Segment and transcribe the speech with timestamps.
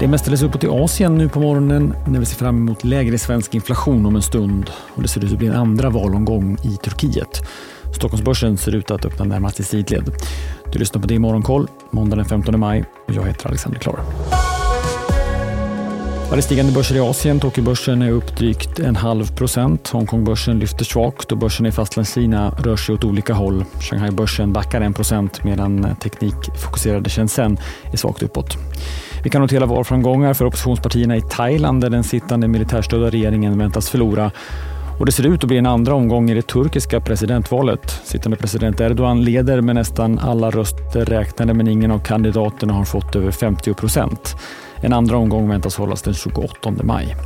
[0.00, 3.18] Det är mestadels uppåt i Asien nu på morgonen när vi ser fram emot lägre
[3.18, 6.76] svensk inflation om en stund och det ser ut att bli en andra valomgång i
[6.76, 7.42] Turkiet.
[7.94, 10.10] Stockholmsbörsen ser ut att öppna närmast i sidled.
[10.72, 14.00] Du lyssnar på det i Morgonkoll måndag den 15 maj och jag heter Alexander Klar.
[16.30, 17.40] Ja, det stigande börser i Asien.
[17.40, 19.88] Tokyobörsen är upp drygt en halv procent.
[19.88, 23.64] Hongkongbörsen lyfter svagt och börsen i Fastlandskina rör sig åt olika håll.
[23.80, 27.58] Shanghaibörsen backar 1 procent medan teknikfokuserade Shenzhen
[27.92, 28.56] är svagt uppåt.
[29.22, 34.30] Vi kan notera valframgångar för oppositionspartierna i Thailand där den sittande militärstödda regeringen väntas förlora.
[34.98, 38.00] Och det ser ut att bli en andra omgång i det turkiska presidentvalet.
[38.04, 43.16] Sittande president Erdogan leder med nästan alla röster räknade men ingen av kandidaterna har fått
[43.16, 44.36] över 50 procent.
[44.82, 47.16] En andra omgång väntas hållas den 28 maj.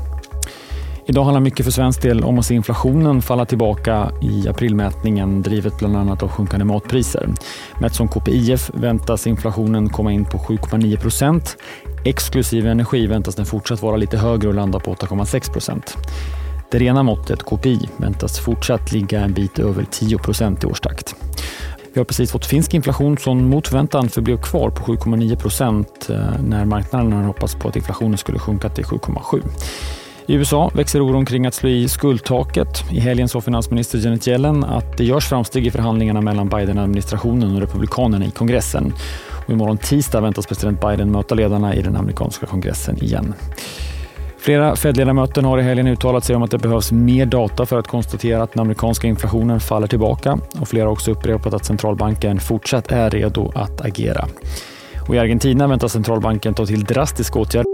[1.06, 5.78] Idag handlar mycket för svensk del om att se inflationen falla tillbaka i aprilmätningen drivet
[5.78, 7.28] bland annat av sjunkande matpriser.
[7.80, 11.56] Mätt som KPIF väntas inflationen komma in på 7,9 procent.
[12.04, 15.96] Exklusive energi väntas den fortsatt vara lite högre och landa på 8,6 procent.
[16.70, 21.14] Det rena måttet, KPI, väntas fortsatt ligga en bit över 10 procent i årstakt.
[21.92, 26.42] Vi har precis fått finsk inflation som mot förväntan förblev kvar på 7,9 procent eh,
[26.42, 29.42] när marknaden hoppas hoppats på att inflationen skulle sjunka till 7,7.
[30.26, 32.84] I USA växer oron kring att slå i skuldtaket.
[32.90, 37.60] I helgen sa finansminister Janet Yellen att det görs framsteg i förhandlingarna mellan Biden-administrationen och
[37.60, 38.94] Republikanerna i kongressen.
[39.46, 43.34] Och imorgon tisdag väntas president Biden möta ledarna i den amerikanska kongressen igen.
[44.38, 47.88] Flera Fed-ledamöter har i helgen uttalat sig om att det behövs mer data för att
[47.88, 52.92] konstatera att den amerikanska inflationen faller tillbaka och flera har också upprepat att centralbanken fortsatt
[52.92, 54.28] är redo att agera.
[55.08, 57.73] Och I Argentina väntas centralbanken ta till drastiska åtgärder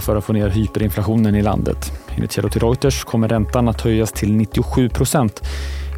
[0.00, 1.92] För att få ner hyperinflationen i landet.
[2.14, 5.42] Enligt källor till Reuters kommer räntan att höjas till 97 procent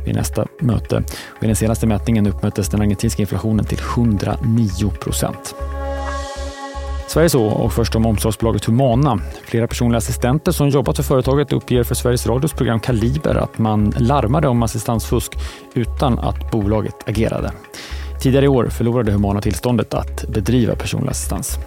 [0.07, 1.03] vid nästa möte.
[1.29, 5.55] Och I den senaste mätningen uppmättes den argentinska inflationen till 109 procent.
[7.09, 9.21] Sverige så och först om omsorgsbolaget Humana.
[9.45, 13.95] Flera personliga assistenter som jobbat för företaget uppger för Sveriges Radios program Kaliber att man
[13.99, 15.33] larmade om assistansfusk
[15.75, 17.53] utan att bolaget agerade.
[18.21, 21.59] Tidigare i år förlorade Humana tillståndet att bedriva personlig assistans.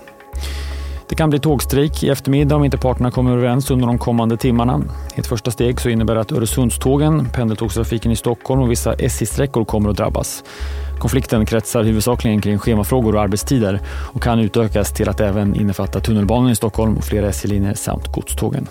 [1.12, 4.82] Det kan bli tågstrejk i eftermiddag om inte parterna kommer överens under de kommande timmarna.
[5.16, 9.66] I ett första steg så innebär det att Öresundstågen, pendeltågstrafiken i Stockholm och vissa SJ-sträckor
[9.66, 10.44] kommer att drabbas.
[11.00, 13.80] Konflikten kretsar huvudsakligen kring schemafrågor och arbetstider
[14.14, 18.68] och kan utökas till att även innefatta tunnelbanan i Stockholm och flera SJ-linjer samt godstågen.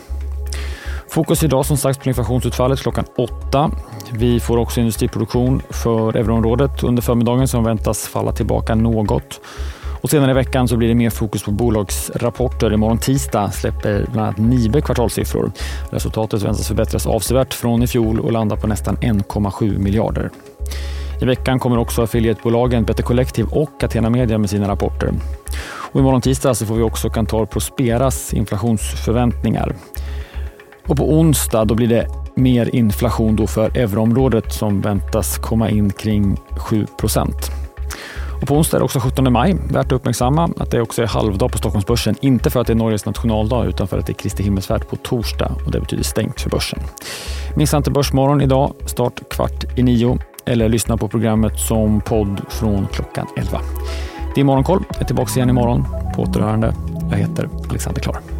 [1.09, 3.71] Fokus idag som sagt på inflationsutfallet klockan åtta.
[4.12, 9.41] Vi får också industriproduktion för euroområdet under förmiddagen som väntas falla tillbaka något.
[10.00, 12.72] Och senare i veckan så blir det mer fokus på bolagsrapporter.
[12.72, 15.53] Imorgon tisdag släpper bland annat Nibe kvartalssiffror.
[15.91, 20.31] Resultatet väntas förbättras avsevärt från i fjol och landa på nästan 1,7 miljarder.
[21.22, 25.12] I veckan kommer också affiliatebolagen Better Collective och Catena Media med sina rapporter.
[25.93, 29.75] Och imorgon tisdag så får vi också Kantar Prosperas inflationsförväntningar.
[30.87, 35.91] Och på onsdag då blir det mer inflation då för euroområdet som väntas komma in
[35.91, 37.59] kring 7 procent.
[38.41, 39.56] Och på onsdag är det också 17 maj.
[39.71, 42.17] Värt att uppmärksamma att det också är halvdag på Stockholmsbörsen.
[42.21, 44.97] Inte för att det är Norges nationaldag utan för att det är Kristi himmelsfärd på
[44.97, 46.79] torsdag och det betyder stängt för börsen.
[47.56, 52.87] Missa inte Börsmorgon idag, start kvart i nio eller lyssna på programmet som podd från
[52.87, 53.61] klockan 11.
[54.34, 54.84] Det är Morgonkoll.
[54.89, 55.84] Jag är tillbaka igen imorgon.
[56.17, 56.75] På återhörande.
[57.11, 58.40] Jag heter Alexander Klar.